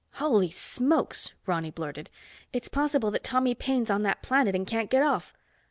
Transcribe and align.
"Holy 0.13 0.49
smokes!" 0.49 1.33
Ronny 1.45 1.69
blurted. 1.69 2.09
"It's 2.51 2.67
possible 2.69 3.11
that 3.11 3.23
Tommy 3.23 3.53
Paine's 3.53 3.91
on 3.91 4.01
that 4.01 4.23
planet 4.23 4.55
and 4.55 4.65
can't 4.65 4.89
get 4.89 5.03
off. 5.03 5.31